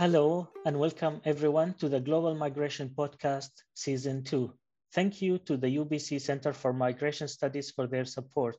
[0.00, 4.50] Hello, and welcome everyone to the Global Migration Podcast Season 2.
[4.94, 8.56] Thank you to the UBC Center for Migration Studies for their support.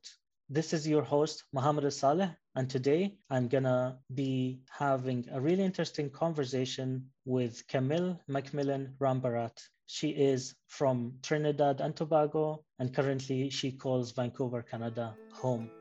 [0.50, 6.12] This is your host, Mohammed Saleh, and today I'm gonna be having a really interesting
[6.12, 9.60] conversation with Camille Macmillan Rambarat.
[9.88, 15.72] She is from Trinidad and Tobago, and currently she calls Vancouver, Canada home.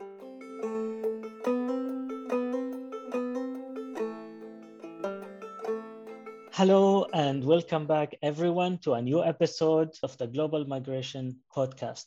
[6.61, 12.05] Hello, and welcome back, everyone, to a new episode of the Global Migration Podcast.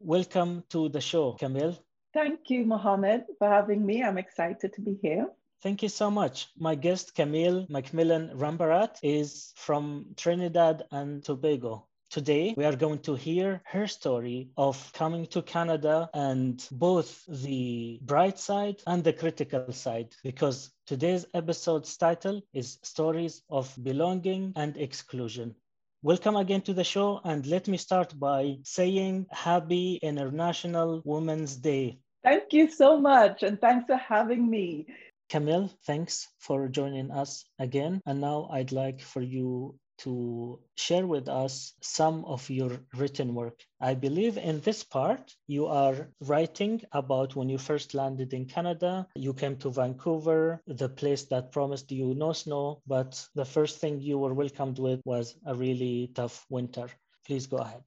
[0.00, 1.78] Welcome to the show, Camille.
[2.12, 4.02] Thank you, Mohammed, for having me.
[4.02, 5.28] I'm excited to be here.
[5.62, 6.48] Thank you so much.
[6.58, 11.86] My guest, Camille Macmillan Rambarat, is from Trinidad and Tobago.
[12.14, 17.98] Today, we are going to hear her story of coming to Canada and both the
[18.02, 24.76] bright side and the critical side, because today's episode's title is Stories of Belonging and
[24.76, 25.56] Exclusion.
[26.02, 31.98] Welcome again to the show, and let me start by saying Happy International Women's Day.
[32.22, 34.86] Thank you so much, and thanks for having me.
[35.30, 38.00] Camille, thanks for joining us again.
[38.06, 43.60] And now I'd like for you to share with us some of your written work.
[43.80, 49.06] I believe in this part, you are writing about when you first landed in Canada.
[49.14, 54.00] You came to Vancouver, the place that promised you no snow, but the first thing
[54.00, 56.88] you were welcomed with was a really tough winter.
[57.26, 57.84] Please go ahead.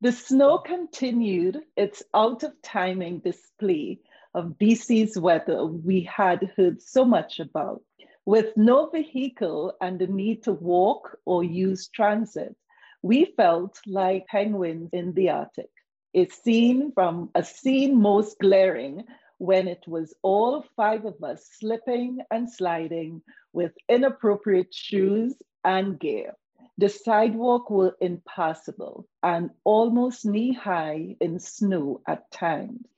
[0.00, 4.00] The snow continued its out of timing display
[4.34, 7.82] of BC's weather we had heard so much about.
[8.26, 12.56] With no vehicle and the need to walk or use transit,
[13.00, 15.70] we felt like penguins in the Arctic.
[16.12, 19.04] A scene from a scene most glaring
[19.38, 26.34] when it was all five of us slipping and sliding with inappropriate shoes and gear.
[26.78, 32.88] The sidewalk was impassable and almost knee high in snow at times.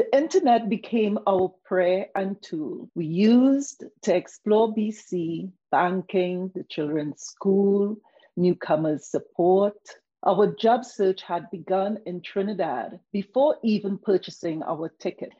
[0.00, 2.88] The internet became our prayer and tool.
[2.94, 7.98] We used to explore BC, banking, the children's school,
[8.34, 9.76] newcomers support.
[10.22, 15.34] Our job search had begun in Trinidad before even purchasing our ticket.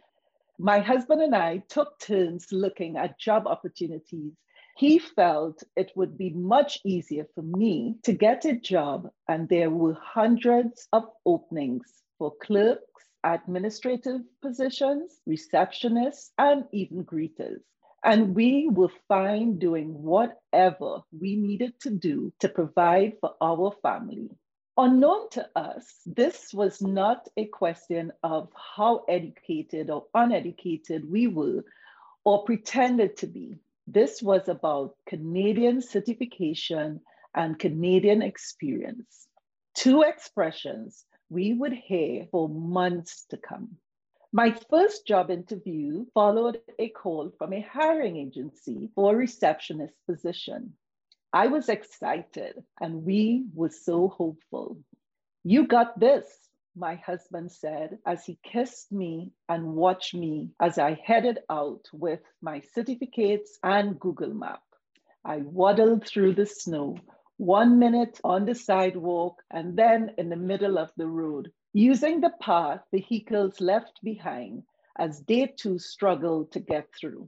[0.59, 4.35] My husband and I took turns looking at job opportunities.
[4.77, 9.71] He felt it would be much easier for me to get a job, and there
[9.71, 12.90] were hundreds of openings for clerks
[13.25, 17.61] administrative positions, receptionists, and even greeters.
[18.03, 24.31] And we were fine doing whatever we needed to do to provide for our family.
[24.77, 31.63] Unknown to us, this was not a question of how educated or uneducated we were
[32.25, 33.59] or pretended to be.
[33.87, 37.01] This was about Canadian certification
[37.35, 39.27] and Canadian experience.
[39.75, 43.77] Two expressions we would hear for months to come.
[44.33, 50.75] My first job interview followed a call from a hiring agency for a receptionist position.
[51.33, 54.79] I was excited and we were so hopeful.
[55.45, 56.27] You got this,
[56.77, 62.21] my husband said as he kissed me and watched me as I headed out with
[62.43, 64.63] my certificates and Google Map.
[65.25, 66.97] I waddled through the snow,
[67.41, 72.35] one minute on the sidewalk, and then in the middle of the road, using the
[72.43, 74.63] path vehicles left behind
[74.99, 77.27] as they too struggled to get through.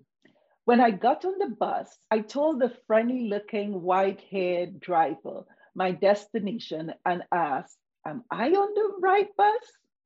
[0.66, 5.92] When I got on the bus, I told the friendly looking white haired driver my
[5.92, 9.62] destination and asked, Am I on the right bus?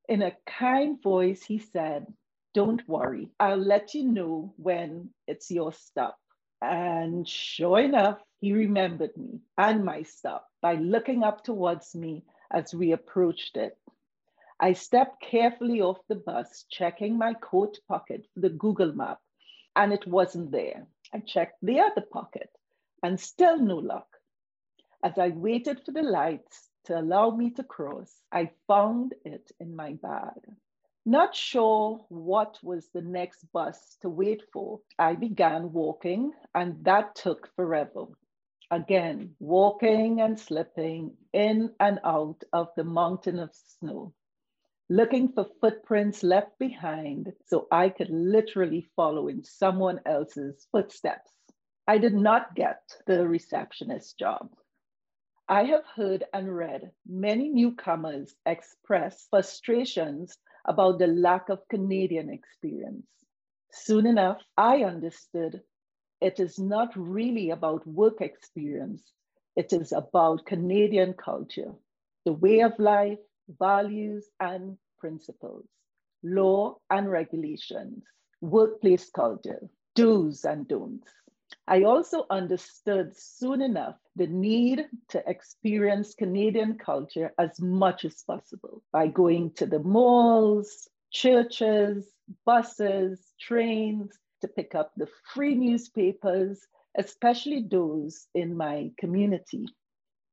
[0.08, 2.06] In a kind voice, he said,
[2.54, 6.16] Don't worry, I'll let you know when it's your stop.
[6.62, 12.74] And sure enough, he remembered me and my stop by looking up towards me as
[12.74, 13.76] we approached it.
[14.60, 19.20] I stepped carefully off the bus, checking my coat pocket for the Google map,
[19.74, 20.86] and it wasn't there.
[21.12, 22.50] I checked the other pocket,
[23.02, 24.08] and still no luck.
[25.02, 29.74] As I waited for the lights to allow me to cross, I found it in
[29.76, 30.56] my bag.
[31.04, 37.14] Not sure what was the next bus to wait for, I began walking, and that
[37.14, 38.06] took forever.
[38.70, 44.12] Again, walking and slipping in and out of the mountain of snow,
[44.88, 51.32] looking for footprints left behind so I could literally follow in someone else's footsteps.
[51.86, 54.50] I did not get the receptionist job.
[55.48, 63.06] I have heard and read many newcomers express frustrations about the lack of Canadian experience.
[63.70, 65.62] Soon enough, I understood
[66.20, 69.02] it is not really about work experience.
[69.54, 71.72] It is about Canadian culture,
[72.24, 73.18] the way of life,
[73.48, 75.66] values and principles,
[76.22, 78.04] law and regulations,
[78.40, 81.12] workplace culture, do's and don'ts.
[81.68, 88.82] I also understood soon enough the need to experience Canadian culture as much as possible
[88.92, 92.06] by going to the malls, churches,
[92.44, 96.66] buses, trains to pick up the free newspapers,
[96.96, 99.66] especially those in my community,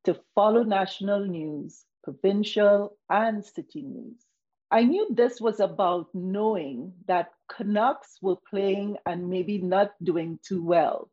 [0.04, 4.26] to follow national news, provincial and city news.
[4.70, 10.64] I knew this was about knowing that Canucks were playing and maybe not doing too
[10.64, 11.10] well,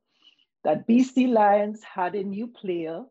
[0.65, 3.05] that BC Lions had a new player,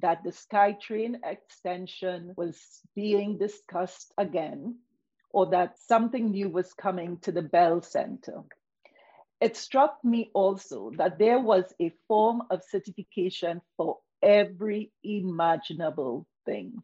[0.00, 2.60] that the SkyTrain extension was
[2.94, 4.78] being discussed again,
[5.30, 8.42] or that something new was coming to the Bell Center.
[9.44, 16.82] It struck me also that there was a form of certification for every imaginable thing.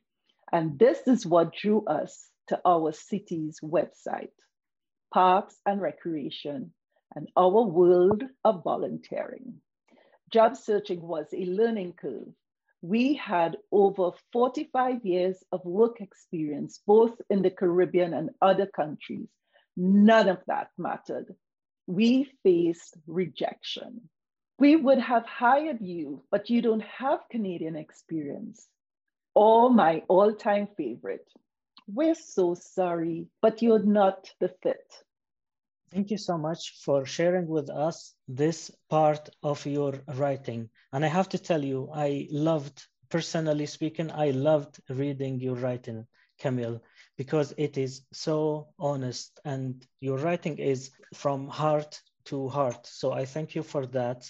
[0.53, 4.37] And this is what drew us to our city's website,
[5.11, 6.75] Parks and Recreation,
[7.17, 9.63] and our world of volunteering.
[10.31, 12.29] Job searching was a learning curve.
[12.83, 19.31] We had over 45 years of work experience, both in the Caribbean and other countries.
[19.79, 21.35] None of that mattered.
[21.87, 24.09] We faced rejection.
[24.59, 28.69] We would have hired you, but you don't have Canadian experience.
[29.35, 31.27] Or my all time favorite,
[31.87, 34.93] we're so sorry, but you're not the fit.
[35.93, 40.69] Thank you so much for sharing with us this part of your writing.
[40.93, 46.07] And I have to tell you, I loved, personally speaking, I loved reading your writing,
[46.39, 46.81] Camille,
[47.21, 52.87] because it is so honest and your writing is from heart to heart.
[52.87, 54.21] So I thank you for that.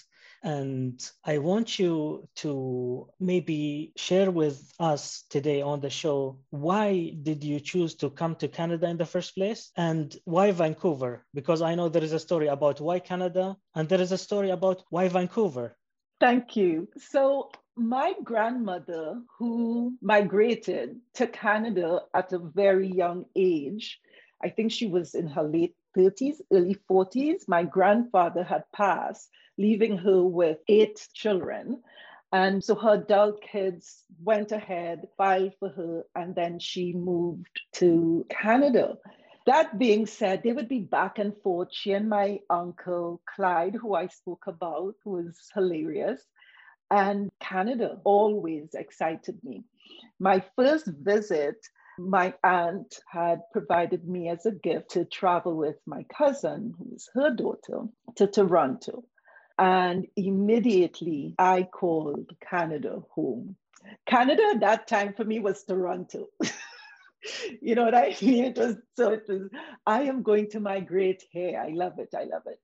[0.43, 7.45] And I want you to maybe share with us today on the show why did
[7.45, 11.23] you choose to come to Canada in the first place and why Vancouver?
[11.33, 14.49] Because I know there is a story about why Canada and there is a story
[14.49, 15.77] about why Vancouver.
[16.19, 16.89] Thank you.
[16.97, 17.51] So,
[17.87, 23.99] my grandmother, who migrated to Canada at a very young age,
[24.43, 27.47] I think she was in her late 30s, early 40s.
[27.47, 31.81] My grandfather had passed leaving her with eight children.
[32.33, 38.25] And so her adult kids went ahead, filed for her, and then she moved to
[38.29, 38.97] Canada.
[39.45, 41.69] That being said, they would be back and forth.
[41.71, 46.21] She and my uncle Clyde, who I spoke about, who was hilarious,
[46.91, 49.63] and Canada always excited me.
[50.19, 51.55] My first visit,
[51.97, 57.09] my aunt had provided me as a gift to travel with my cousin, who was
[57.15, 59.03] her daughter, to Toronto.
[59.57, 63.55] And immediately I called Canada home.
[64.05, 66.27] Canada at that time for me was Toronto.
[67.61, 68.45] you know what I mean?
[68.45, 69.49] It was so it was,
[69.85, 71.59] I am going to migrate here.
[71.59, 72.09] I love it.
[72.15, 72.59] I love it.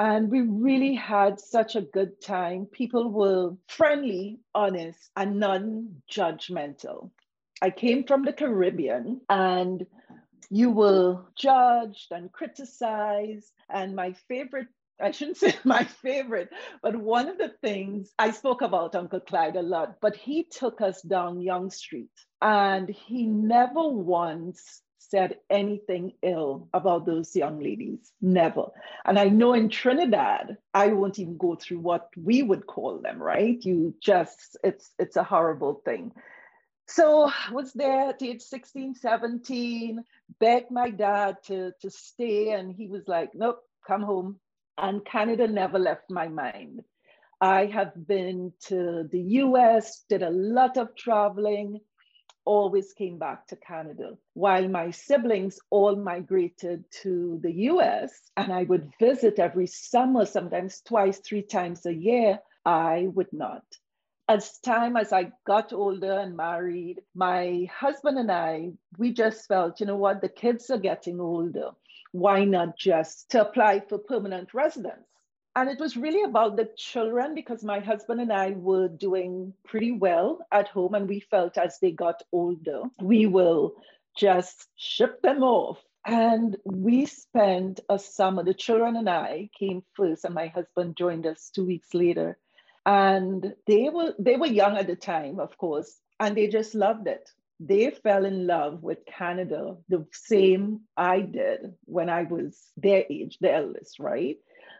[0.00, 2.64] And we really had such a good time.
[2.64, 7.10] People were friendly, honest, and non judgmental.
[7.60, 9.86] I came from the Caribbean and
[10.48, 13.52] you were judged and criticized.
[13.68, 16.48] And my favorite I shouldn't say my favorite,
[16.82, 20.80] but one of the things I spoke about Uncle Clyde a lot, but he took
[20.80, 24.80] us down Yonge Street and he never once
[25.10, 28.12] said anything ill about those young ladies.
[28.20, 28.66] Never.
[29.04, 33.22] And I know in Trinidad, I won't even go through what we would call them,
[33.22, 33.58] right?
[33.62, 36.12] You just, it's it's a horrible thing.
[36.86, 40.02] So I was there at age 16, 17,
[40.40, 44.40] begged my dad to, to stay, and he was like, nope, come home
[44.80, 46.82] and Canada never left my mind.
[47.40, 51.80] I have been to the US, did a lot of traveling,
[52.44, 54.16] always came back to Canada.
[54.34, 60.80] While my siblings all migrated to the US, and I would visit every summer, sometimes
[60.80, 63.64] twice, three times a year, I would not.
[64.28, 69.80] As time as I got older and married, my husband and I, we just felt,
[69.80, 71.70] you know what, the kids are getting older
[72.12, 75.06] why not just to apply for permanent residence?
[75.56, 79.92] And it was really about the children because my husband and I were doing pretty
[79.92, 80.94] well at home.
[80.94, 83.74] And we felt as they got older, we will
[84.16, 85.78] just ship them off.
[86.06, 91.26] And we spent a summer, the children and I came first, and my husband joined
[91.26, 92.38] us two weeks later.
[92.86, 97.06] And they were they were young at the time, of course, and they just loved
[97.06, 97.30] it
[97.60, 103.36] they fell in love with Canada the same I did when I was their age,
[103.38, 104.38] the eldest, right?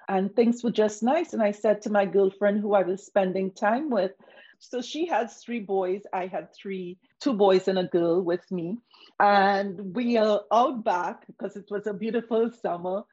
[0.08, 1.32] And things were just nice.
[1.32, 4.12] And I said to my girlfriend who I was spending time with,
[4.58, 6.02] so she has three boys.
[6.12, 8.76] I had three, two boys and a girl with me.
[9.18, 13.04] And we are out back because it was a beautiful summer.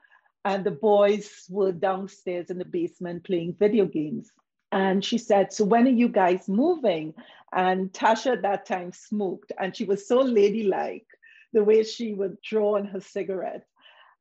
[0.43, 4.31] And the boys were downstairs in the basement playing video games.
[4.71, 7.13] And she said, So when are you guys moving?
[7.53, 11.07] And Tasha at that time smoked, and she was so ladylike,
[11.53, 13.65] the way she would draw on her cigarette.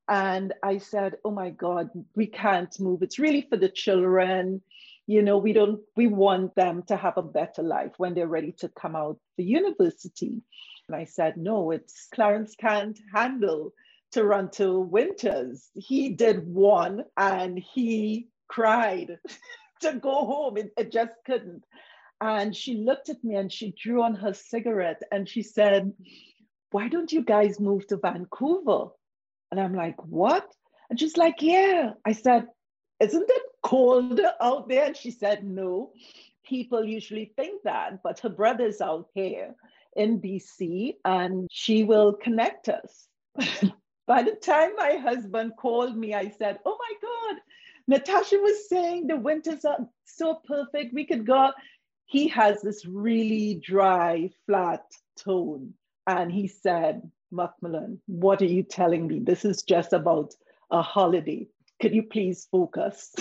[0.09, 3.03] And I said, Oh my God, we can't move.
[3.03, 4.63] It's really for the children.
[5.07, 8.53] You know, we don't, we want them to have a better life when they're ready
[8.59, 10.43] to come out the university.
[10.89, 13.73] And I said, No, it's Clarence can't handle
[14.13, 15.71] Toronto winters.
[15.75, 19.19] He did one and he cried
[19.81, 20.57] to go home.
[20.57, 21.65] It, it just couldn't.
[22.21, 25.93] And she looked at me and she drew on her cigarette and she said,
[26.71, 28.91] Why don't you guys move to Vancouver?
[29.51, 30.47] And I'm like, What?
[30.91, 31.93] And she's like, Yeah.
[32.05, 32.47] I said,
[33.01, 34.87] Isn't it cold out there?
[34.87, 35.93] And she said, No.
[36.45, 39.55] People usually think that, but her brother's out here
[39.97, 43.09] in BC and she will connect us.
[44.07, 47.41] By the time my husband called me, I said, Oh my God,
[47.89, 50.95] Natasha was saying the winters are so perfect.
[50.95, 51.51] We could go.
[52.05, 54.85] He has this really dry, flat
[55.19, 55.75] tone.
[56.07, 59.21] And he said, Macmillan, what are you telling me?
[59.21, 60.35] This is just about
[60.71, 61.49] a holiday.
[61.81, 63.15] Could you please focus?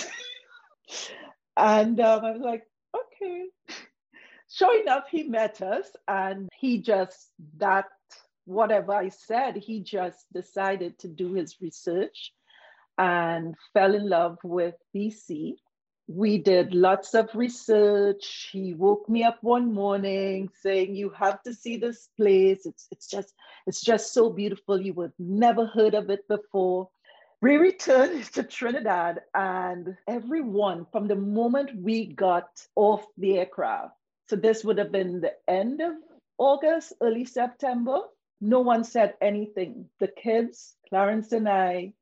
[1.58, 2.64] and um, I was like,
[2.96, 3.46] okay.
[4.52, 7.86] Sure enough, he met us and he just, that,
[8.46, 12.32] whatever I said, he just decided to do his research
[12.98, 15.56] and fell in love with BC.
[16.08, 18.50] We did lots of research.
[18.52, 22.66] He woke me up one morning saying, "You have to see this place.
[22.66, 23.34] It's it's just
[23.66, 24.80] it's just so beautiful.
[24.80, 26.90] You would never heard of it before."
[27.42, 33.96] We returned to Trinidad, and everyone from the moment we got off the aircraft,
[34.30, 35.94] so this would have been the end of
[36.38, 38.02] August, early September,
[38.42, 39.90] no one said anything.
[40.00, 41.94] The kids, Clarence and I,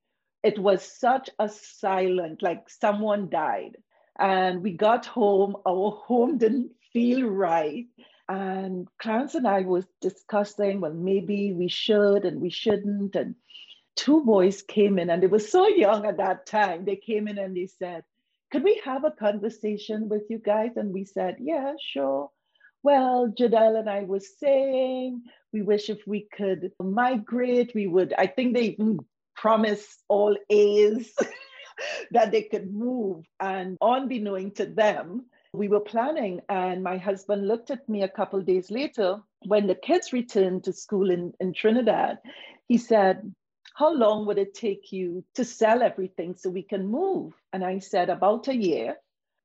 [0.44, 3.78] it was such a silent, like someone died.
[4.20, 7.86] And we got home, our home didn't feel right.
[8.30, 13.16] And Clarence and I was discussing, well, maybe we should and we shouldn't.
[13.16, 13.36] And
[13.98, 16.86] two boys came in, and they were so young at that time.
[16.86, 18.06] They came in and they said,
[18.52, 20.72] Could we have a conversation with you guys?
[20.78, 22.32] And we said, Yeah, sure.
[22.84, 28.14] Well, Jadelle and I was saying, we wish if we could migrate, we would.
[28.18, 29.00] I think they even
[29.38, 31.14] promise all A's
[32.12, 33.26] that they could move.
[33.40, 36.42] And unbeknown to them, we were planning.
[36.50, 40.74] And my husband looked at me a couple days later when the kids returned to
[40.74, 42.20] school in, in Trinidad.
[42.68, 43.34] He said,
[43.76, 47.34] How long would it take you to sell everything so we can move?
[47.52, 48.98] And I said, About a year.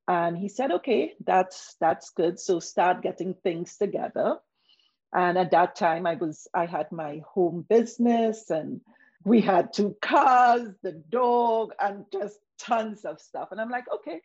[0.08, 2.40] And he said, okay, that's that's good.
[2.40, 4.38] So start getting things together.
[5.12, 8.80] And at that time I was I had my home business and
[9.24, 13.48] we had two cars, the dog, and just tons of stuff.
[13.50, 14.20] And I'm like, okay.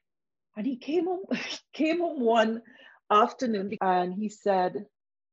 [0.55, 1.25] And he came home,
[1.73, 2.61] came home one
[3.09, 4.85] afternoon and he said,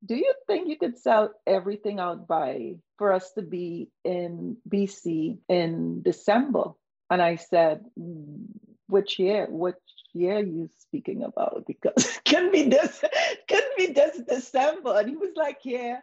[0.04, 5.38] Do you think you could sell everything out by for us to be in BC
[5.48, 6.72] in December?
[7.10, 8.46] And I said, mm,
[8.86, 9.46] Which year?
[9.50, 9.76] Which
[10.14, 11.64] year are you speaking about?
[11.66, 13.04] Because can be this,
[13.46, 14.98] can be this December.
[14.98, 16.00] And he was like, Yeah.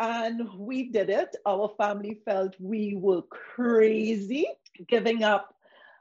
[0.00, 1.36] And we did it.
[1.46, 4.46] Our family felt we were crazy
[4.88, 5.54] giving up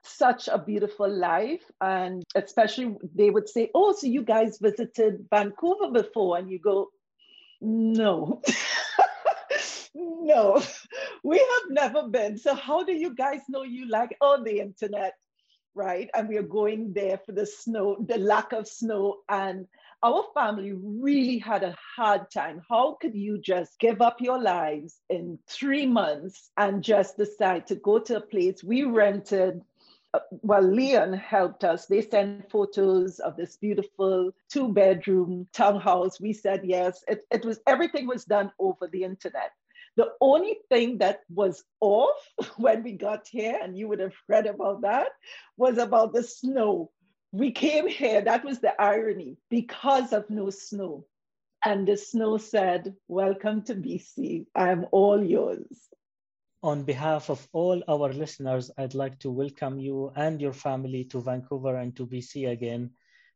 [0.03, 1.63] such a beautiful life.
[1.81, 6.37] And especially, they would say, Oh, so you guys visited Vancouver before?
[6.37, 6.89] And you go,
[7.61, 8.41] No.
[9.93, 10.61] no,
[11.23, 12.37] we have never been.
[12.37, 15.13] So, how do you guys know you like on oh, the internet?
[15.75, 16.09] Right.
[16.13, 19.17] And we are going there for the snow, the lack of snow.
[19.29, 19.67] And
[20.01, 22.61] our family really had a hard time.
[22.69, 27.75] How could you just give up your lives in three months and just decide to
[27.75, 29.61] go to a place we rented?
[30.13, 31.85] Uh, well, Leon helped us.
[31.85, 36.19] They sent photos of this beautiful two bedroom townhouse.
[36.19, 37.03] We said yes.
[37.07, 39.51] It, it was everything was done over the internet.
[39.97, 42.15] The only thing that was off
[42.57, 45.09] when we got here, and you would have read about that,
[45.57, 46.89] was about the snow
[47.31, 51.05] we came here, that was the irony, because of no snow.
[51.63, 54.45] And the snow said, Welcome to BC.
[54.55, 55.67] I'm all yours.
[56.63, 61.21] On behalf of all our listeners, I'd like to welcome you and your family to
[61.21, 62.91] Vancouver and to BC again.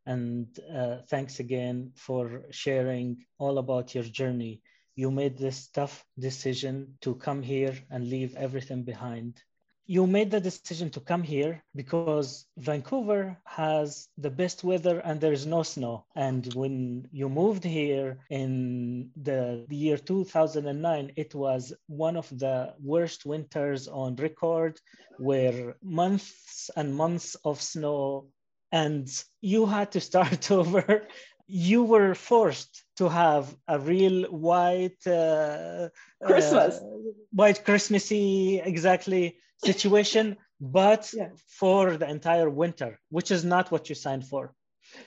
[0.06, 4.62] And uh, thanks again for sharing all about your journey
[4.96, 9.42] you made this tough decision to come here and leave everything behind
[9.86, 15.34] you made the decision to come here because Vancouver has the best weather and there
[15.34, 16.06] is no snow.
[16.16, 23.26] And when you moved here in the year 2009, it was one of the worst
[23.26, 24.80] winters on record,
[25.18, 28.28] where months and months of snow,
[28.72, 29.08] and
[29.42, 31.08] you had to start over.
[31.56, 35.90] You were forced to have a real white uh,
[36.26, 41.30] Christmas, uh, white Christmassy, exactly situation, but yeah.
[41.60, 44.54] for the entire winter, which is not what you signed for.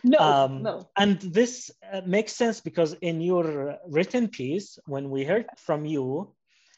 [0.05, 0.89] No, um, no.
[0.97, 6.33] And this uh, makes sense because in your written piece, when we heard from you,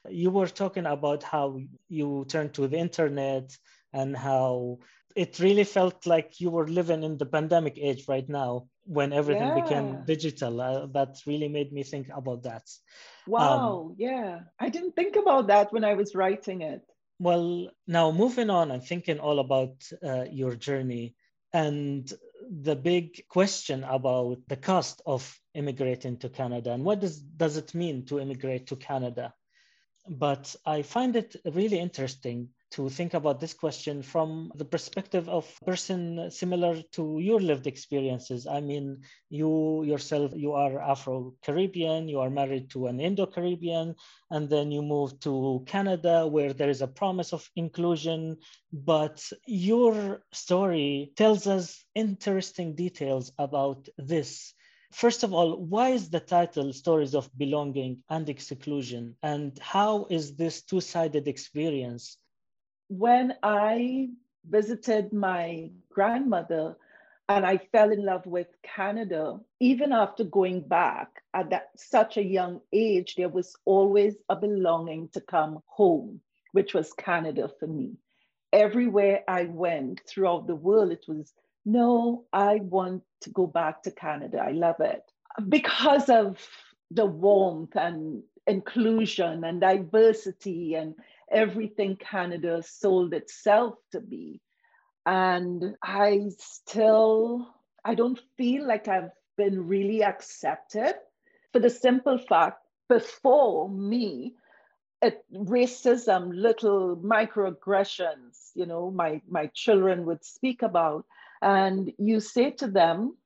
[0.08, 3.54] you were talking about how you turned to the internet
[3.92, 4.78] and how
[5.16, 9.48] it really felt like you were living in the pandemic age right now when everything
[9.48, 9.60] yeah.
[9.60, 10.60] became digital.
[10.60, 12.66] Uh, that really made me think about that.
[13.26, 14.40] Wow, um, yeah.
[14.58, 16.82] I didn't think about that when I was writing it.
[17.20, 21.14] Well, now moving on and thinking all about uh, your journey
[21.52, 22.10] and
[22.50, 27.74] the big question about the cost of immigrating to Canada and what does, does it
[27.74, 29.34] mean to immigrate to Canada?
[30.08, 35.46] But I find it really interesting to think about this question from the perspective of
[35.62, 38.46] a person similar to your lived experiences.
[38.46, 43.94] I mean, you yourself, you are Afro Caribbean, you are married to an Indo Caribbean,
[44.30, 48.36] and then you move to Canada where there is a promise of inclusion.
[48.72, 54.54] But your story tells us interesting details about this.
[54.92, 59.16] First of all, why is the title Stories of Belonging and Exclusion?
[59.22, 62.16] And how is this two sided experience
[62.88, 64.08] when I
[64.48, 66.76] visited my grandmother
[67.28, 72.24] and I fell in love with Canada, even after going back at that such a
[72.24, 76.20] young age, there was always a belonging to come home,
[76.52, 77.96] which was Canada for me.
[78.52, 81.34] Everywhere I went throughout the world, it was
[81.66, 84.38] no, I want to go back to Canada.
[84.38, 85.02] I love it
[85.50, 86.38] because of
[86.90, 90.94] the warmth and inclusion and diversity and
[91.30, 94.40] everything Canada sold itself to be.
[95.06, 97.48] And I still,
[97.84, 100.94] I don't feel like I've been really accepted
[101.52, 104.34] for the simple fact before me,
[105.00, 111.04] it, racism, little microaggressions, you know, my, my children would speak about.
[111.40, 113.16] And you say to them,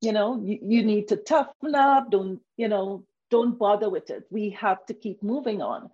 [0.00, 4.24] you know, you, you need to toughen up, don't, you know, don't bother with it.
[4.30, 5.90] We have to keep moving on.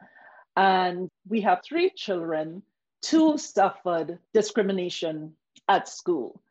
[0.61, 2.62] And we have three children.
[3.01, 5.33] Two suffered discrimination
[5.66, 6.42] at school.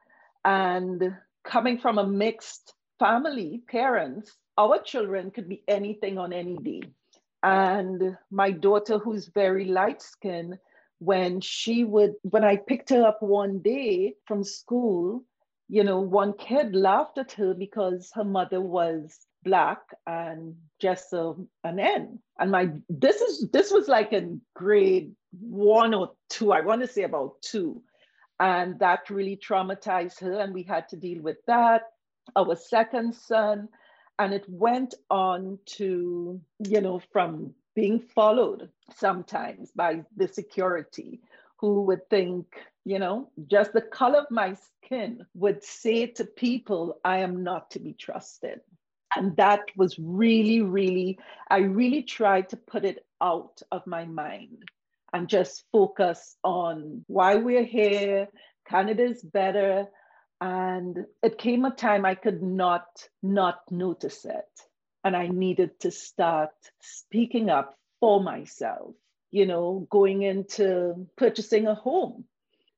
[0.44, 6.82] And coming from a mixed family, parents, our children could be anything on any day.
[7.44, 10.58] And my daughter, who's very light skinned,
[10.98, 15.24] when she would, when I picked her up one day from school,
[15.68, 21.34] you know, one kid laughed at her because her mother was black and just a,
[21.64, 22.20] an N.
[22.40, 26.88] And my this is this was like in grade one or two, I want to
[26.88, 27.82] say about two.
[28.40, 31.82] And that really traumatized her, and we had to deal with that.
[32.36, 33.68] Our second son,
[34.18, 41.20] and it went on to, you know, from being followed sometimes by the security
[41.58, 42.46] who would think,
[42.86, 47.72] you know, just the color of my skin would say to people, I am not
[47.72, 48.62] to be trusted.
[49.16, 51.20] And that was really, really,
[51.50, 54.64] I really tried to put it out of my mind
[55.14, 58.28] and just focus on why we're here.
[58.68, 59.88] Canada is better.
[60.42, 62.86] And it came a time I could not
[63.22, 64.48] not notice it.
[65.04, 68.96] And I needed to start speaking up for myself,
[69.32, 72.26] you know, going into purchasing a home.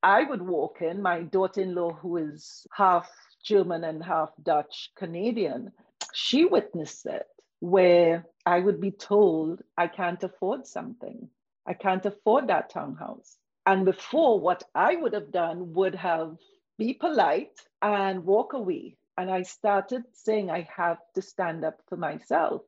[0.01, 3.09] I would walk in, my daughter in law, who is half
[3.43, 5.71] German and half Dutch Canadian,
[6.13, 7.25] she witnessed it
[7.59, 11.29] where I would be told I can't afford something.
[11.65, 13.37] I can't afford that townhouse.
[13.65, 16.35] And before, what I would have done would have
[16.77, 18.97] be polite and walk away.
[19.17, 22.63] And I started saying I have to stand up for myself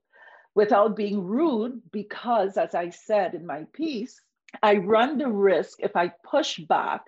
[0.53, 4.21] without being rude, because as I said in my piece,
[4.61, 7.01] I run the risk if I push back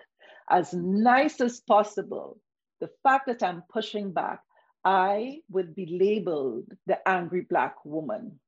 [0.50, 2.40] as nice as possible.
[2.80, 4.40] The fact that I'm pushing back
[4.86, 8.38] I would be labeled the angry Black woman.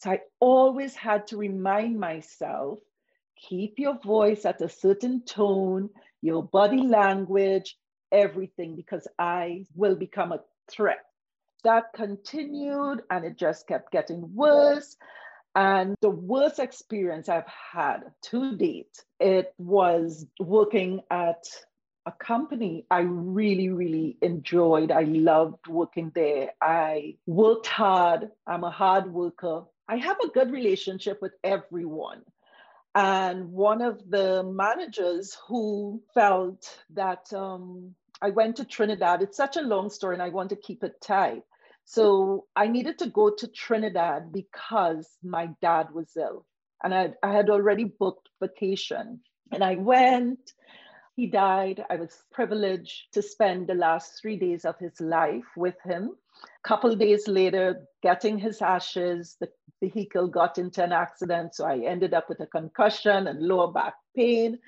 [0.00, 2.80] So I always had to remind myself
[3.48, 7.76] keep your voice at a certain tone, your body language,
[8.10, 11.04] everything, because I will become a threat.
[11.62, 14.96] That continued and it just kept getting worse.
[15.54, 21.44] And the worst experience I've had to date, it was working at
[22.06, 24.90] a company I really, really enjoyed.
[24.90, 26.50] I loved working there.
[26.60, 28.30] I worked hard.
[28.46, 29.62] I'm a hard worker.
[29.88, 32.22] I have a good relationship with everyone.
[32.94, 39.56] And one of the managers who felt that um, I went to Trinidad, it's such
[39.56, 41.42] a long story and I want to keep it tight.
[41.86, 46.46] So I needed to go to Trinidad because my dad was ill
[46.82, 49.20] and I, I had already booked vacation.
[49.52, 50.52] And I went,
[51.16, 51.84] he died.
[51.90, 56.10] I was privileged to spend the last three days of his life with him.
[56.64, 59.48] A couple days later, getting his ashes, the
[59.80, 61.54] vehicle got into an accident.
[61.54, 64.58] So I ended up with a concussion and lower back pain.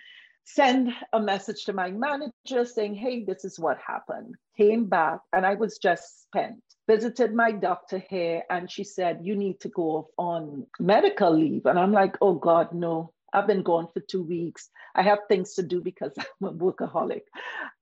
[0.44, 4.36] Send a message to my manager saying, hey, this is what happened.
[4.56, 6.62] Came back and I was just spent.
[6.88, 11.66] Visited my doctor here and she said, you need to go on medical leave.
[11.66, 14.70] And I'm like, oh God, no, I've been gone for two weeks.
[14.94, 17.22] I have things to do because I'm a workaholic.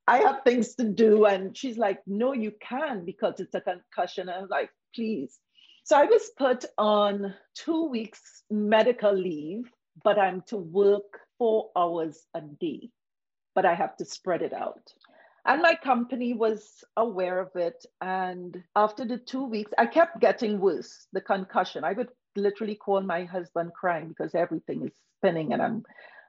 [0.08, 1.26] I have things to do.
[1.26, 4.28] And she's like, no, you can because it's a concussion.
[4.28, 5.38] I'm like, please.
[5.84, 9.70] So I was put on two weeks medical leave,
[10.02, 12.90] but I'm to work four hours a day,
[13.54, 14.92] but I have to spread it out.
[15.46, 17.84] And my company was aware of it.
[18.00, 21.84] And after the two weeks, I kept getting worse, the concussion.
[21.84, 25.82] I would literally call my husband crying because everything is spinning and I'm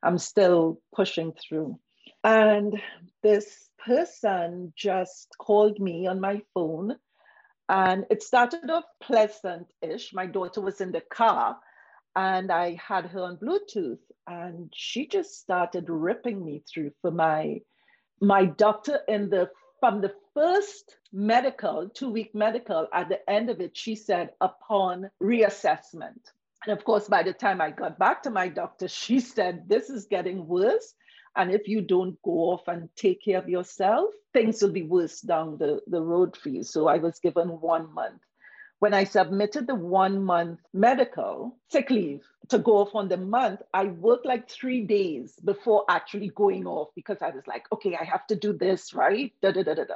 [0.03, 1.79] I'm still pushing through.
[2.23, 2.79] And
[3.23, 6.95] this person just called me on my phone
[7.69, 10.13] and it started off pleasant-ish.
[10.13, 11.57] My daughter was in the car
[12.15, 17.61] and I had her on Bluetooth and she just started ripping me through for my
[18.21, 23.61] my doctor in the from the first medical, two week medical, at the end of
[23.61, 26.19] it, she said, upon reassessment.
[26.65, 29.89] And of course, by the time I got back to my doctor, she said, This
[29.89, 30.93] is getting worse.
[31.35, 35.19] And if you don't go off and take care of yourself, things will be worse
[35.21, 36.63] down the, the road for you.
[36.63, 38.21] So I was given one month.
[38.86, 43.62] When I submitted the one month medical sick leave, to go off on the month,
[43.74, 48.04] I worked like three days before actually going off because I was like, okay, I
[48.04, 49.34] have to do this, right?
[49.41, 49.95] Da, da, da, da, da.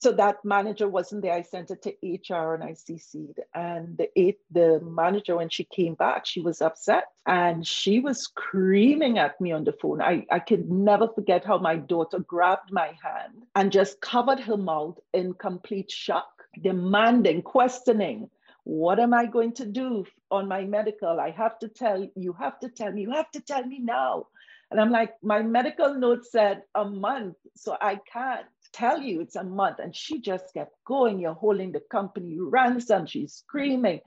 [0.00, 1.34] So that manager wasn't there.
[1.34, 3.40] I sent it to HR and I CC'd.
[3.54, 8.22] And the, eight, the manager, when she came back, she was upset and she was
[8.22, 10.00] screaming at me on the phone.
[10.00, 14.56] I, I could never forget how my daughter grabbed my hand and just covered her
[14.56, 18.28] mouth in complete shock, demanding, questioning
[18.64, 21.18] what am I going to do on my medical?
[21.18, 24.26] I have to tell you, have to tell me, you have to tell me now.
[24.70, 29.36] And I'm like, my medical note said a month, so I can't tell you it's
[29.36, 29.80] a month.
[29.80, 31.18] And she just kept going.
[31.18, 33.06] You're holding the company ransom.
[33.06, 34.00] She's screaming.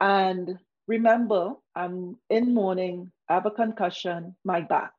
[0.00, 4.92] And remember, I'm in mourning, I have a concussion, my back.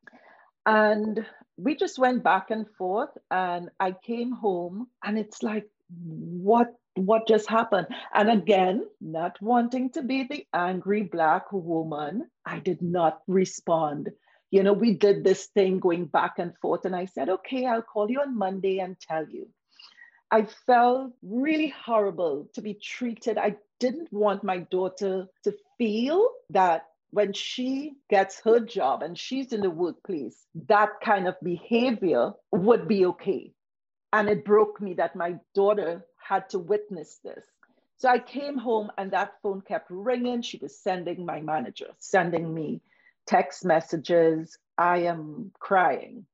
[0.66, 1.26] And
[1.58, 3.10] we just went back and forth.
[3.32, 7.88] And I came home, and it's like, what what just happened?
[8.14, 14.10] And again, not wanting to be the angry Black woman, I did not respond.
[14.52, 17.84] You know, we did this thing going back and forth, and I said, okay, I'll
[17.84, 19.48] call you on Monday and tell you.
[20.32, 23.38] I felt really horrible to be treated.
[23.38, 29.54] I didn't want my daughter to feel that when she gets her job and she's
[29.54, 30.36] in the workplace,
[30.68, 33.54] that kind of behavior would be okay.
[34.12, 37.44] And it broke me that my daughter had to witness this.
[37.98, 40.42] So I came home and that phone kept ringing.
[40.42, 42.82] She was sending my manager, sending me
[43.28, 44.58] text messages.
[44.78, 46.26] I am crying.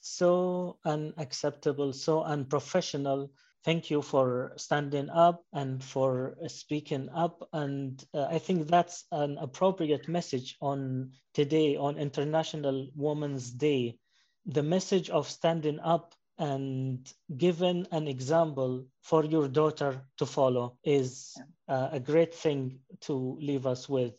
[0.00, 3.30] So unacceptable, so unprofessional.
[3.64, 7.48] Thank you for standing up and for speaking up.
[7.52, 13.98] And uh, I think that's an appropriate message on today, on International Women's Day.
[14.46, 21.34] The message of standing up and given an example for your daughter to follow is
[21.68, 24.14] uh, a great thing to leave us with.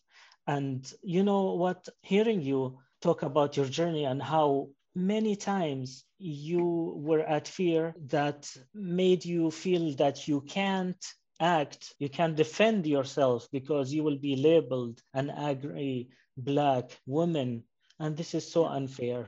[0.47, 6.93] And you know what, hearing you talk about your journey and how many times you
[6.97, 11.03] were at fear that made you feel that you can't
[11.41, 17.63] act, you can't defend yourself because you will be labeled an angry black woman.
[17.99, 19.27] And this is so unfair.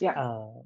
[0.00, 0.12] Yeah.
[0.12, 0.62] Uh,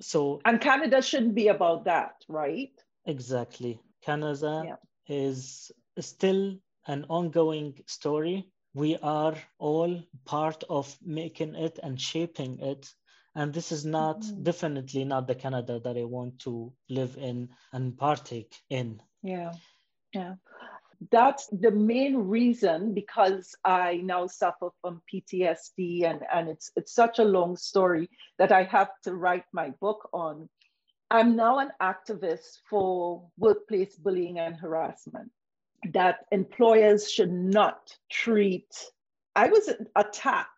[0.00, 2.72] so and Canada shouldn't be about that, right?
[3.06, 3.80] Exactly.
[4.02, 4.76] Canada yeah.
[5.08, 8.48] is still an ongoing story.
[8.74, 12.86] We are all part of making it and shaping it.
[13.36, 14.42] And this is not mm-hmm.
[14.42, 19.00] definitely not the Canada that I want to live in and partake in.
[19.22, 19.52] Yeah.
[20.12, 20.34] Yeah.
[21.10, 27.18] That's the main reason because I now suffer from PTSD and, and it's it's such
[27.18, 30.48] a long story that I have to write my book on.
[31.10, 35.30] I'm now an activist for workplace bullying and harassment
[35.92, 38.72] that employers should not treat.
[39.36, 40.48] I was attacked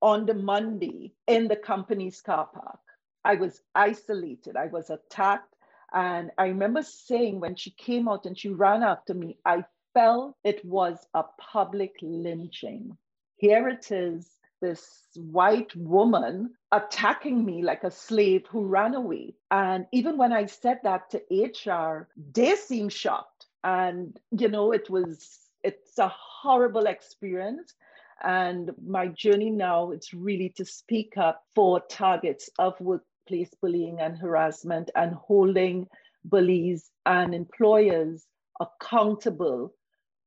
[0.00, 2.80] on the Monday in the company's car park.
[3.24, 4.56] I was isolated.
[4.56, 5.54] I was attacked.
[5.92, 10.36] And I remember saying when she came out and she ran after me, I felt
[10.44, 12.96] it was a public lynching.
[13.36, 14.28] Here it is,
[14.60, 19.34] this white woman attacking me like a slave who ran away.
[19.50, 23.46] And even when I said that to HR, they seemed shocked.
[23.64, 27.74] And, you know, it was, it's a horrible experience.
[28.22, 34.16] And my journey now is really to speak up for targets of workplace bullying and
[34.18, 35.86] harassment and holding
[36.24, 38.26] bullies and employers
[38.60, 39.72] accountable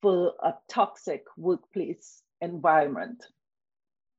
[0.03, 3.25] for a toxic workplace environment.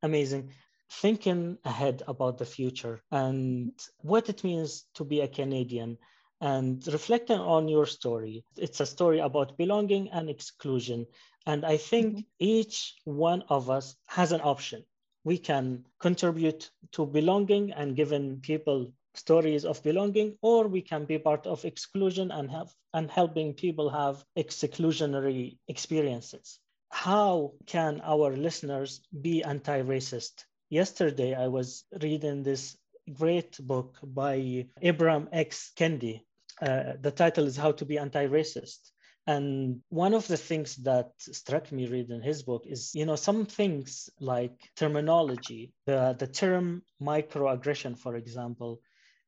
[0.02, 0.50] Amazing.
[0.90, 5.98] Thinking ahead about the future and what it means to be a Canadian
[6.40, 8.44] and reflecting on your story.
[8.56, 11.06] It's a story about belonging and exclusion.
[11.46, 12.28] And I think mm-hmm.
[12.38, 14.84] each one of us has an option.
[15.22, 21.18] We can contribute to belonging and giving people stories of belonging, or we can be
[21.18, 26.58] part of exclusion and have and helping people have exclusionary experiences.
[26.90, 30.44] How can our listeners be anti-racist?
[30.70, 32.76] Yesterday, I was reading this
[33.12, 35.72] great book by Ibram X.
[35.76, 36.20] Kendi.
[36.62, 38.90] Uh, the title is How to Be Anti-Racist.
[39.26, 43.46] And one of the things that struck me reading his book is, you know, some
[43.46, 48.80] things like terminology, the, the term microaggression, for example,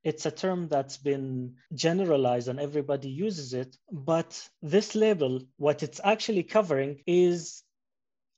[0.09, 3.77] it's a term that's been generalized and everybody uses it.
[3.91, 4.31] But
[4.63, 7.65] this label, what it's actually covering is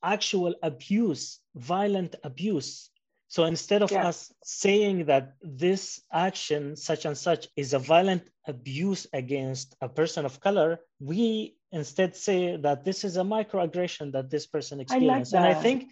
[0.02, 2.90] actual abuse, violent abuse
[3.28, 4.08] so instead of yeah.
[4.08, 10.24] us saying that this action, such and such, is a violent abuse against a person
[10.24, 15.34] of color, we instead say that this is a microaggression that this person experienced.
[15.34, 15.90] I like and I think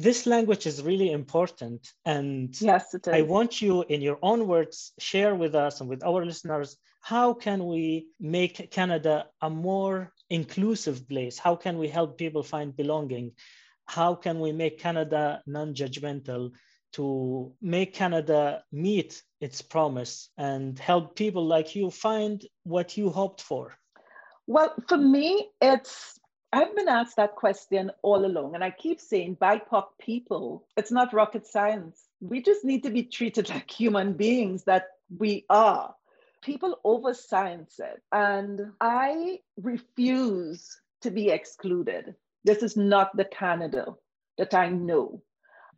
[0.00, 1.92] this language is really important.
[2.04, 3.12] And yes, it is.
[3.12, 7.32] I want you, in your own words, share with us and with our listeners how
[7.32, 11.38] can we make Canada a more inclusive place?
[11.38, 13.32] How can we help people find belonging?
[13.86, 16.52] How can we make Canada non judgmental?
[16.92, 23.40] to make Canada meet its promise and help people like you find what you hoped
[23.40, 23.76] for?
[24.46, 26.18] Well, for me, it's
[26.52, 31.12] I've been asked that question all along, and I keep saying BIPOC people, it's not
[31.12, 32.08] rocket science.
[32.20, 35.94] We just need to be treated like human beings that we are.
[36.42, 42.16] People over science it, and I refuse to be excluded.
[42.44, 43.94] This is not the Canada
[44.38, 45.22] that I know.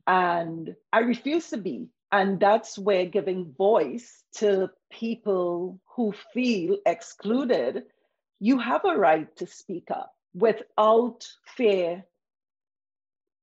[0.06, 1.88] And I refuse to be.
[2.12, 7.84] And that's where giving voice to people who feel excluded,
[8.38, 12.04] you have a right to speak up without fear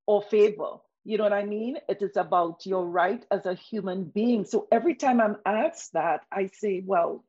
[0.08, 0.78] or favor.
[1.06, 1.78] You know what I mean?
[1.88, 4.46] It is about your right as a human being.
[4.46, 7.24] So every time I'm asked that, I say, well,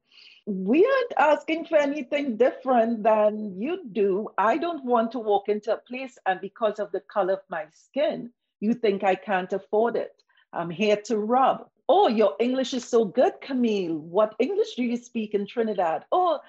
[0.46, 4.29] we aren't asking for anything different than you do.
[4.37, 7.66] I don't want to walk into a place and because of the color of my
[7.73, 10.12] skin, you think I can't afford it.
[10.53, 11.68] I'm here to rob.
[11.88, 13.96] Oh, your English is so good, Camille.
[13.96, 16.05] What English do you speak in Trinidad?
[16.12, 16.40] Oh,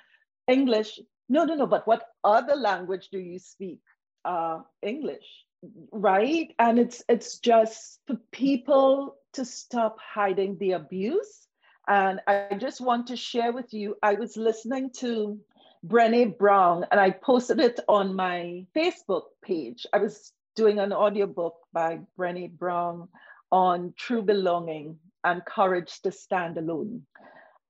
[0.48, 1.00] English.
[1.32, 1.66] No, no, no.
[1.66, 3.80] But what other language do you speak?
[4.26, 5.46] Uh, English,
[5.94, 6.54] right?
[6.60, 11.48] And it's it's just for people to stop hiding the abuse.
[11.88, 13.96] And I just want to share with you.
[14.04, 15.40] I was listening to
[15.88, 19.88] Brene Brown, and I posted it on my Facebook page.
[19.94, 23.08] I was doing an audiobook by Brené Brown
[23.54, 27.06] on true belonging and courage to stand alone.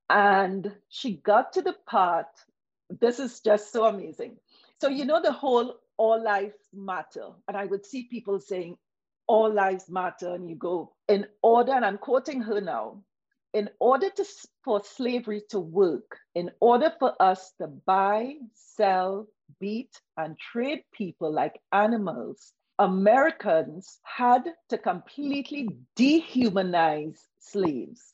[0.09, 2.27] And she got to the part,
[2.99, 4.37] this is just so amazing.
[4.79, 7.27] So, you know, the whole all lives matter.
[7.47, 8.77] And I would see people saying,
[9.27, 10.33] all lives matter.
[10.33, 13.03] And you go, in order, and I'm quoting her now,
[13.53, 14.25] in order to,
[14.63, 19.27] for slavery to work, in order for us to buy, sell,
[19.59, 28.13] beat, and trade people like animals, Americans had to completely dehumanize slaves.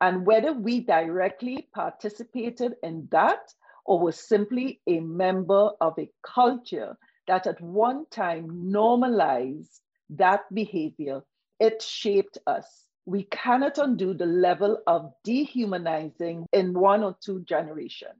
[0.00, 6.96] And whether we directly participated in that or was simply a member of a culture
[7.26, 11.22] that at one time normalized that behavior,
[11.60, 12.86] it shaped us.
[13.06, 18.18] We cannot undo the level of dehumanizing in one or two generations.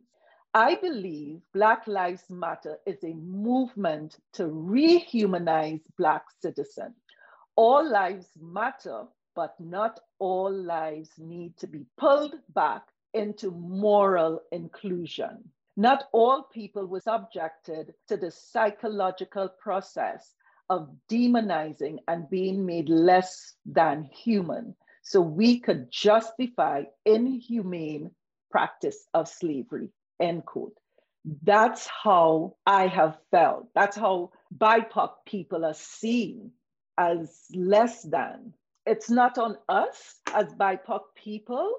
[0.52, 6.94] I believe Black Lives Matter is a movement to rehumanize Black citizens.
[7.56, 12.82] All lives matter, but not all lives need to be pulled back
[13.14, 15.50] into moral inclusion.
[15.76, 20.34] Not all people were subjected to the psychological process
[20.70, 28.10] of demonizing and being made less than human so we could justify inhumane
[28.50, 30.76] practice of slavery, end quote.
[31.42, 33.68] That's how I have felt.
[33.74, 36.52] That's how BIPOC people are seen
[36.96, 38.54] as less than.
[38.86, 41.78] It's not on us as BIPOC people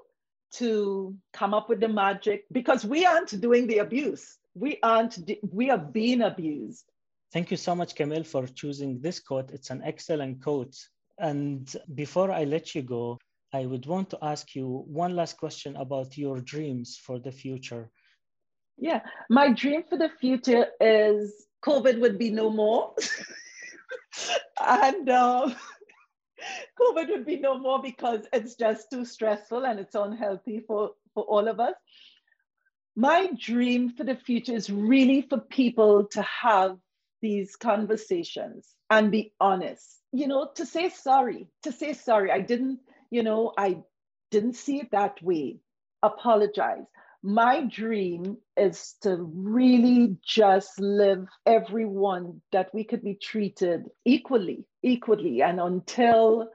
[0.58, 4.38] to come up with the magic because we aren't doing the abuse.
[4.54, 5.18] We aren't,
[5.52, 6.84] we are being abused.
[7.32, 9.50] Thank you so much, Camille, for choosing this quote.
[9.50, 10.76] It's an excellent quote.
[11.18, 13.18] And before I let you go,
[13.52, 17.90] I would want to ask you one last question about your dreams for the future.
[18.78, 22.94] Yeah, my dream for the future is COVID would be no more.
[24.66, 25.50] and uh,
[26.78, 31.24] COVID would be no more because it's just too stressful and it's unhealthy for, for
[31.24, 31.74] all of us.
[32.94, 36.78] My dream for the future is really for people to have
[37.20, 39.84] these conversations and be honest.
[40.12, 42.30] You know, to say sorry, to say sorry.
[42.30, 42.80] I didn't,
[43.10, 43.82] you know, I
[44.30, 45.58] didn't see it that way.
[46.02, 46.86] Apologize.
[47.26, 55.42] My dream is to really just live everyone that we could be treated equally, equally.
[55.42, 56.50] And until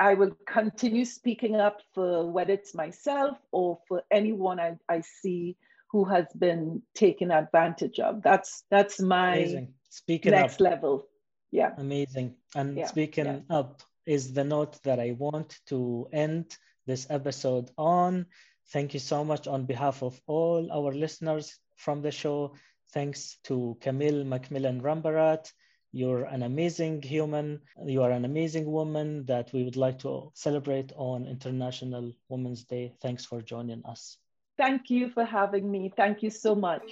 [0.00, 5.56] I will continue speaking up for whether it's myself or for anyone I, I see
[5.92, 8.20] who has been taken advantage of.
[8.20, 9.74] That's that's my Amazing.
[9.88, 11.06] Speaking next up, level.
[11.52, 11.74] Yeah.
[11.76, 12.34] Amazing.
[12.56, 12.86] And yeah.
[12.86, 13.56] speaking yeah.
[13.56, 18.26] up is the note that I want to end this episode on.
[18.72, 22.54] Thank you so much on behalf of all our listeners from the show.
[22.92, 25.50] Thanks to Camille Macmillan Rambarat.
[25.92, 27.62] You're an amazing human.
[27.84, 32.92] You are an amazing woman that we would like to celebrate on International Women's Day.
[33.00, 34.18] Thanks for joining us.
[34.58, 35.90] Thank you for having me.
[35.96, 36.82] Thank you so much.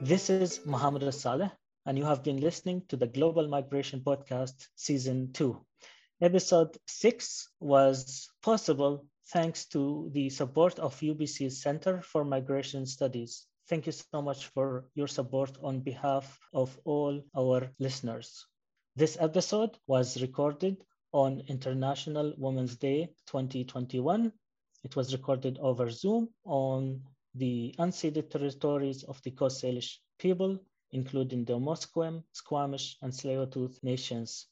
[0.00, 1.50] This is Muhammad Saleh,
[1.86, 5.60] and you have been listening to the Global Migration Podcast Season 2.
[6.20, 13.46] Episode 6 was possible thanks to the support of UBC's Center for Migration Studies.
[13.68, 18.46] Thank you so much for your support on behalf of all our listeners.
[18.96, 24.32] This episode was recorded on International Women's Day 2021.
[24.84, 27.02] It was recorded over Zoom on
[27.34, 30.58] the unceded territories of the Coast Salish people,
[30.94, 34.46] including the Musqueam, Squamish, and Tsleil-Waututh nations.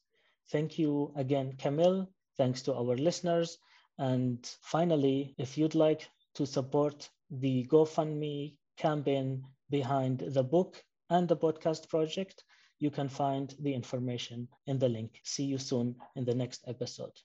[0.51, 2.09] Thank you again, Camille.
[2.37, 3.59] Thanks to our listeners.
[3.99, 11.37] And finally, if you'd like to support the GoFundMe campaign behind the book and the
[11.37, 12.45] podcast project,
[12.79, 15.21] you can find the information in the link.
[15.25, 17.17] See you soon in the next episode.